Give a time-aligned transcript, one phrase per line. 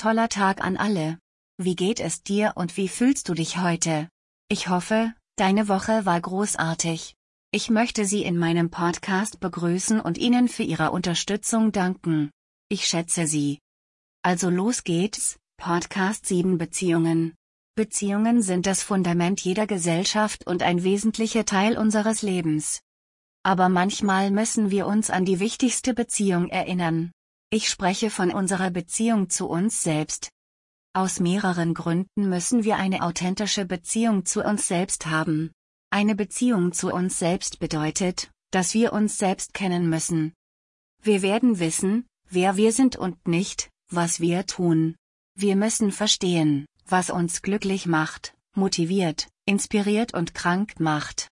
[0.00, 1.18] toller Tag an alle.
[1.58, 4.08] Wie geht es dir und wie fühlst du dich heute?
[4.48, 7.14] Ich hoffe, deine Woche war großartig.
[7.52, 12.30] Ich möchte Sie in meinem Podcast begrüßen und Ihnen für Ihre Unterstützung danken.
[12.70, 13.58] Ich schätze Sie.
[14.22, 17.34] Also los geht's, Podcast 7 Beziehungen.
[17.76, 22.80] Beziehungen sind das Fundament jeder Gesellschaft und ein wesentlicher Teil unseres Lebens.
[23.42, 27.12] Aber manchmal müssen wir uns an die wichtigste Beziehung erinnern.
[27.52, 30.30] Ich spreche von unserer Beziehung zu uns selbst.
[30.92, 35.50] Aus mehreren Gründen müssen wir eine authentische Beziehung zu uns selbst haben.
[35.90, 40.32] Eine Beziehung zu uns selbst bedeutet, dass wir uns selbst kennen müssen.
[41.02, 44.94] Wir werden wissen, wer wir sind und nicht, was wir tun.
[45.36, 51.26] Wir müssen verstehen, was uns glücklich macht, motiviert, inspiriert und krank macht.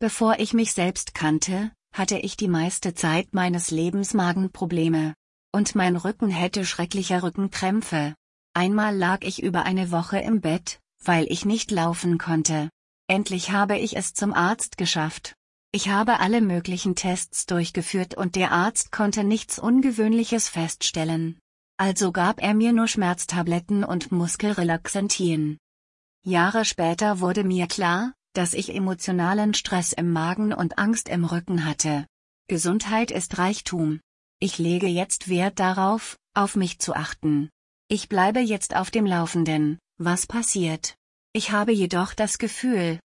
[0.00, 5.14] Bevor ich mich selbst kannte, hatte ich die meiste Zeit meines Lebens Magenprobleme.
[5.56, 8.14] Und mein Rücken hätte schreckliche Rückenkrämpfe.
[8.52, 12.68] Einmal lag ich über eine Woche im Bett, weil ich nicht laufen konnte.
[13.08, 15.34] Endlich habe ich es zum Arzt geschafft.
[15.72, 21.38] Ich habe alle möglichen Tests durchgeführt und der Arzt konnte nichts Ungewöhnliches feststellen.
[21.78, 25.56] Also gab er mir nur Schmerztabletten und Muskelrelaxantien.
[26.22, 31.64] Jahre später wurde mir klar, dass ich emotionalen Stress im Magen und Angst im Rücken
[31.64, 32.04] hatte.
[32.46, 34.00] Gesundheit ist Reichtum.
[34.38, 37.48] Ich lege jetzt Wert darauf, auf mich zu achten.
[37.88, 40.96] Ich bleibe jetzt auf dem Laufenden, was passiert.
[41.32, 43.00] Ich habe jedoch das Gefühl,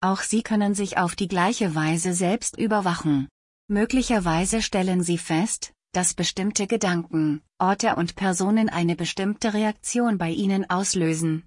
[0.00, 3.28] auch Sie können sich auf die gleiche Weise selbst überwachen.
[3.68, 10.68] Möglicherweise stellen Sie fest, dass bestimmte Gedanken, Orte und Personen eine bestimmte Reaktion bei Ihnen
[10.68, 11.44] auslösen.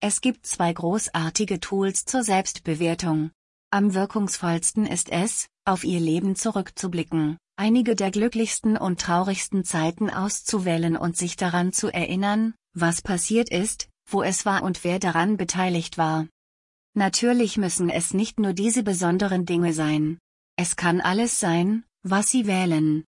[0.00, 3.30] Es gibt zwei großartige Tools zur Selbstbewertung.
[3.72, 10.96] Am wirkungsvollsten ist es, auf Ihr Leben zurückzublicken einige der glücklichsten und traurigsten Zeiten auszuwählen
[10.96, 15.96] und sich daran zu erinnern, was passiert ist, wo es war und wer daran beteiligt
[15.96, 16.26] war.
[16.94, 20.18] Natürlich müssen es nicht nur diese besonderen Dinge sein.
[20.56, 23.04] Es kann alles sein, was Sie wählen.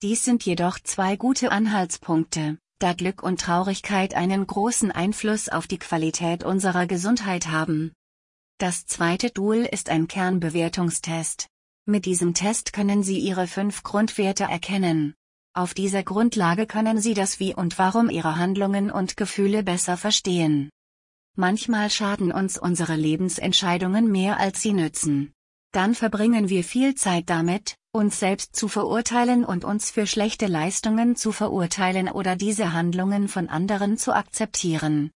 [0.00, 5.78] Dies sind jedoch zwei gute Anhaltspunkte, da Glück und Traurigkeit einen großen Einfluss auf die
[5.78, 7.92] Qualität unserer Gesundheit haben.
[8.62, 11.48] Das zweite Tool ist ein Kernbewertungstest.
[11.84, 15.14] Mit diesem Test können Sie Ihre fünf Grundwerte erkennen.
[15.52, 20.70] Auf dieser Grundlage können Sie das Wie und Warum Ihrer Handlungen und Gefühle besser verstehen.
[21.34, 25.32] Manchmal schaden uns unsere Lebensentscheidungen mehr als sie nützen.
[25.72, 31.16] Dann verbringen wir viel Zeit damit, uns selbst zu verurteilen und uns für schlechte Leistungen
[31.16, 35.10] zu verurteilen oder diese Handlungen von anderen zu akzeptieren.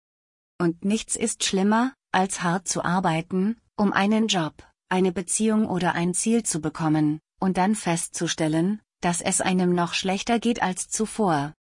[0.57, 4.53] Und nichts ist schlimmer, als hart zu arbeiten, um einen Job,
[4.89, 10.39] eine Beziehung oder ein Ziel zu bekommen, und dann festzustellen, dass es einem noch schlechter
[10.39, 11.53] geht als zuvor.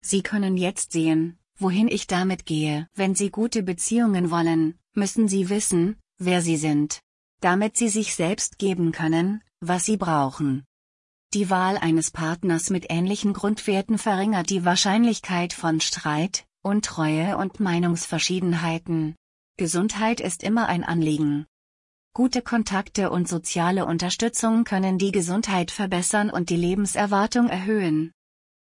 [0.00, 2.86] Sie können jetzt sehen, wohin ich damit gehe.
[2.94, 7.00] Wenn Sie gute Beziehungen wollen, müssen Sie wissen, wer Sie sind.
[7.40, 10.64] Damit Sie sich selbst geben können, was Sie brauchen.
[11.34, 19.14] Die Wahl eines Partners mit ähnlichen Grundwerten verringert die Wahrscheinlichkeit von Streit, Untreue und Meinungsverschiedenheiten.
[19.58, 21.44] Gesundheit ist immer ein Anliegen.
[22.14, 28.12] Gute Kontakte und soziale Unterstützung können die Gesundheit verbessern und die Lebenserwartung erhöhen.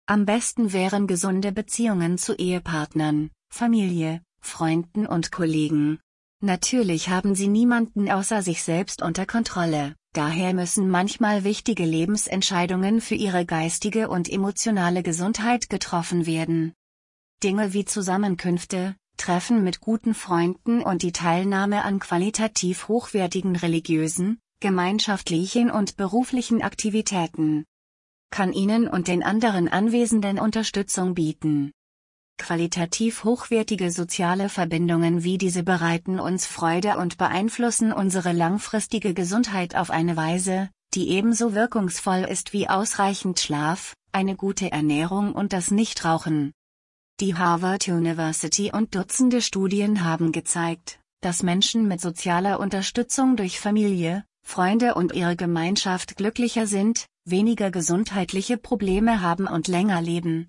[0.08, 6.00] Am besten wären gesunde Beziehungen zu Ehepartnern, Familie, Freunden und Kollegen.
[6.42, 13.14] Natürlich haben sie niemanden außer sich selbst unter Kontrolle, daher müssen manchmal wichtige Lebensentscheidungen für
[13.14, 16.74] ihre geistige und emotionale Gesundheit getroffen werden.
[17.44, 25.70] Dinge wie Zusammenkünfte, Treffen mit guten Freunden und die Teilnahme an qualitativ hochwertigen religiösen, gemeinschaftlichen
[25.70, 27.66] und beruflichen Aktivitäten
[28.30, 31.72] kann Ihnen und den anderen Anwesenden Unterstützung bieten.
[32.38, 39.90] Qualitativ hochwertige soziale Verbindungen wie diese bereiten uns Freude und beeinflussen unsere langfristige Gesundheit auf
[39.90, 46.54] eine Weise, die ebenso wirkungsvoll ist wie ausreichend Schlaf, eine gute Ernährung und das Nichtrauchen.
[47.20, 54.24] Die Harvard University und Dutzende Studien haben gezeigt, dass Menschen mit sozialer Unterstützung durch Familie,
[54.42, 60.48] Freunde und ihre Gemeinschaft glücklicher sind, weniger gesundheitliche Probleme haben und länger leben.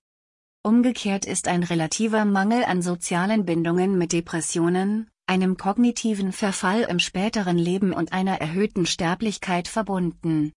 [0.62, 7.58] Umgekehrt ist ein relativer Mangel an sozialen Bindungen mit Depressionen, einem kognitiven Verfall im späteren
[7.58, 10.52] Leben und einer erhöhten Sterblichkeit verbunden.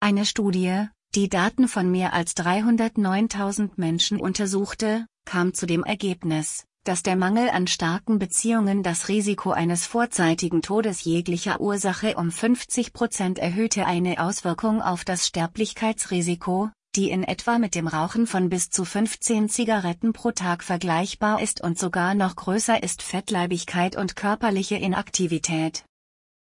[0.00, 7.02] Eine Studie, die Daten von mehr als 309.000 Menschen untersuchte, kam zu dem Ergebnis, dass
[7.02, 13.38] der Mangel an starken Beziehungen das Risiko eines vorzeitigen Todes jeglicher Ursache um 50 Prozent
[13.38, 18.84] erhöhte eine Auswirkung auf das Sterblichkeitsrisiko, die in etwa mit dem Rauchen von bis zu
[18.84, 25.84] 15 Zigaretten pro Tag vergleichbar ist und sogar noch größer ist Fettleibigkeit und körperliche Inaktivität.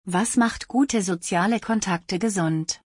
[0.05, 2.81] Was macht gute soziale Kontakte gesund?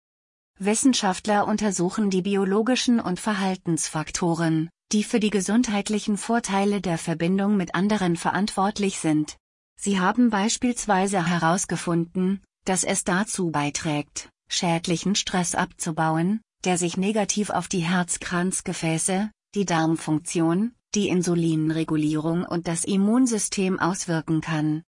[0.59, 8.17] Wissenschaftler untersuchen die biologischen und Verhaltensfaktoren, die für die gesundheitlichen Vorteile der Verbindung mit anderen
[8.17, 9.37] verantwortlich sind.
[9.79, 17.69] Sie haben beispielsweise herausgefunden, dass es dazu beiträgt, schädlichen Stress abzubauen, der sich negativ auf
[17.69, 24.83] die Herzkranzgefäße, die Darmfunktion, die Insulinregulierung und das Immunsystem auswirken kann.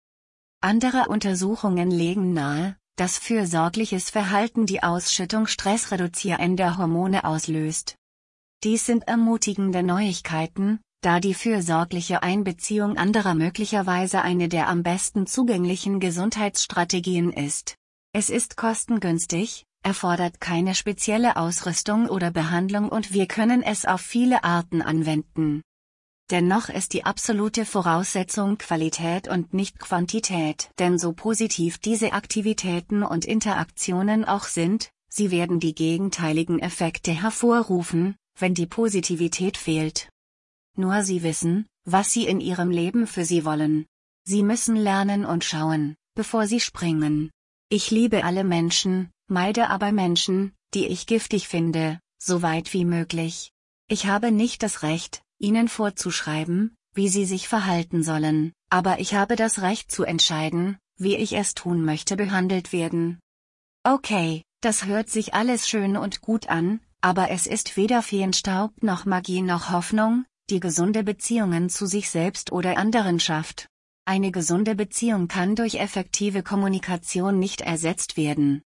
[0.61, 7.95] Andere Untersuchungen legen nahe, dass fürsorgliches Verhalten die Ausschüttung stressreduzierender Hormone auslöst.
[8.65, 16.01] Dies sind ermutigende Neuigkeiten, da die fürsorgliche Einbeziehung anderer möglicherweise eine der am besten zugänglichen
[16.01, 17.75] Gesundheitsstrategien ist.
[18.11, 24.43] Es ist kostengünstig, erfordert keine spezielle Ausrüstung oder Behandlung und wir können es auf viele
[24.43, 25.61] Arten anwenden.
[26.29, 30.69] Dennoch ist die absolute Voraussetzung Qualität und nicht Quantität.
[30.79, 38.15] Denn so positiv diese Aktivitäten und Interaktionen auch sind, sie werden die gegenteiligen Effekte hervorrufen,
[38.41, 40.09] wenn die Positivität fehlt.
[40.75, 43.85] Nur sie wissen, was sie in ihrem Leben für sie wollen.
[44.23, 47.31] Sie müssen lernen und schauen, bevor sie springen.
[47.69, 53.51] Ich liebe alle Menschen, meide aber Menschen, die ich giftig finde, so weit wie möglich.
[53.87, 59.35] Ich habe nicht das Recht, ihnen vorzuschreiben, wie sie sich verhalten sollen, aber ich habe
[59.35, 63.19] das Recht zu entscheiden, wie ich es tun möchte behandelt werden.
[63.83, 69.05] Okay, das hört sich alles schön und gut an, aber es ist weder Feenstaub noch
[69.05, 73.67] Magie noch Hoffnung, die gesunde Beziehungen zu sich selbst oder anderen schafft.
[74.05, 78.63] Eine gesunde Beziehung kann durch effektive Kommunikation nicht ersetzt werden.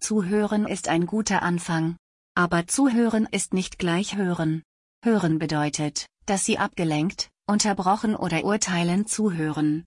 [0.00, 1.96] Zuhören ist ein guter Anfang.
[2.34, 4.62] Aber zuhören ist nicht gleich hören.
[5.04, 9.84] Hören bedeutet, dass Sie abgelenkt, unterbrochen oder urteilend zuhören.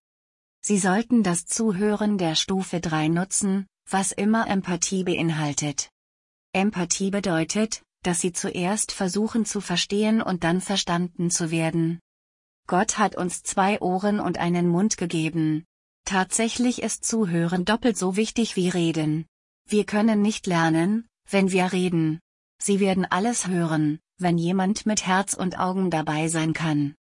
[0.62, 5.90] Sie sollten das Zuhören der Stufe 3 nutzen, was immer Empathie beinhaltet.
[6.54, 12.00] Empathie bedeutet, dass Sie zuerst versuchen zu verstehen und dann verstanden zu werden.
[12.68, 15.66] Gott hat uns zwei Ohren und einen Mund gegeben.
[16.06, 19.26] Tatsächlich ist Zuhören doppelt so wichtig wie Reden.
[19.68, 22.20] Wir können nicht lernen, wenn wir reden.
[22.62, 26.94] Sie werden alles hören, wenn jemand mit Herz und Augen dabei sein kann.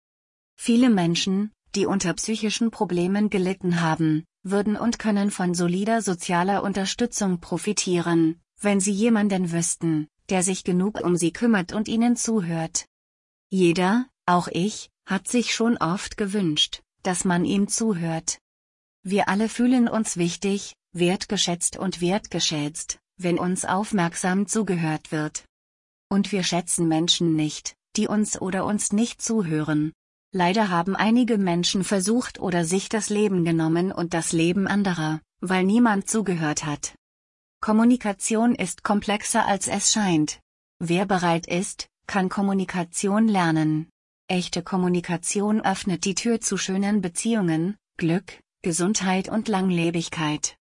[0.57, 7.41] Viele Menschen, die unter psychischen Problemen gelitten haben, würden und können von solider sozialer Unterstützung
[7.41, 12.87] profitieren, wenn sie jemanden wüssten, der sich genug um sie kümmert und ihnen zuhört.
[13.51, 18.39] Jeder, auch ich, hat sich schon oft gewünscht, dass man ihm zuhört.
[19.03, 25.45] Wir alle fühlen uns wichtig, wertgeschätzt und wertgeschätzt, wenn uns aufmerksam zugehört wird.
[26.09, 29.93] Und wir schätzen Menschen nicht, die uns oder uns nicht zuhören.
[30.33, 35.65] Leider haben einige Menschen versucht oder sich das Leben genommen und das Leben anderer, weil
[35.65, 36.95] niemand zugehört hat.
[37.61, 40.41] Kommunikation ist komplexer als es scheint.
[40.79, 43.91] Wer bereit ist, kann Kommunikation lernen.
[44.29, 50.57] Echte Kommunikation öffnet die Tür zu schönen Beziehungen, Glück, Gesundheit und Langlebigkeit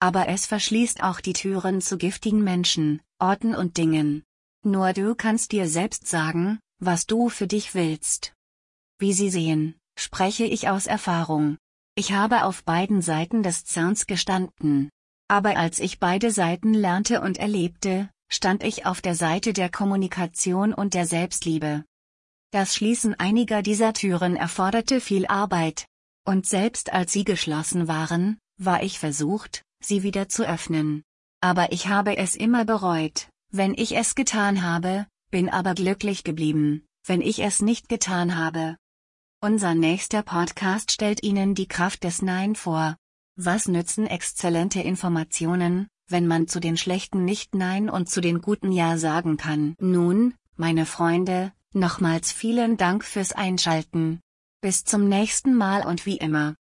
[0.00, 4.24] aber es verschließt auch die Türen zu giftigen Menschen, Orten und Dingen.
[4.64, 8.32] Nur du kannst dir selbst sagen, was du für dich willst.
[8.98, 11.58] Wie Sie sehen, spreche ich aus Erfahrung.
[11.94, 14.90] Ich habe auf beiden Seiten des Zauns gestanden.
[15.30, 20.74] Aber als ich beide Seiten lernte und erlebte, stand ich auf der Seite der Kommunikation
[20.74, 21.84] und der Selbstliebe.
[22.50, 25.86] Das Schließen einiger dieser Türen erforderte viel Arbeit.
[26.26, 31.04] Und selbst als sie geschlossen waren, war ich versucht, sie wieder zu öffnen.
[31.40, 36.84] Aber ich habe es immer bereut, wenn ich es getan habe, bin aber glücklich geblieben,
[37.06, 38.76] wenn ich es nicht getan habe.
[39.40, 42.96] Unser nächster Podcast stellt Ihnen die Kraft des Nein vor.
[43.42, 48.70] Was nützen exzellente Informationen, wenn man zu den schlechten nicht Nein und zu den guten
[48.70, 49.74] Ja sagen kann?
[49.80, 54.20] Nun, meine Freunde, nochmals vielen Dank fürs Einschalten.
[54.60, 56.54] Bis zum nächsten Mal und wie immer.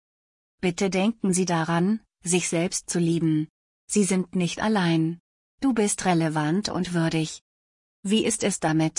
[0.61, 3.49] Bitte denken Sie daran, sich selbst zu lieben.
[3.91, 5.19] Sie sind nicht allein.
[5.61, 7.43] Du bist relevant und würdig.
[8.05, 8.95] Wie ist es damit?